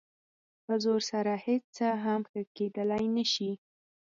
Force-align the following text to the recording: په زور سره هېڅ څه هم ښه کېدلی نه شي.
په 0.65 0.73
زور 0.83 1.01
سره 1.11 1.33
هېڅ 1.45 1.63
څه 1.77 1.87
هم 2.03 2.21
ښه 2.29 2.41
کېدلی 2.57 3.05
نه 3.15 3.25
شي. 3.33 3.51